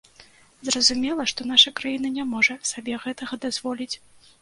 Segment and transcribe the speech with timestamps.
[0.69, 3.93] Зразумела, што наша краіна не можа сабе гэтага дазволіць.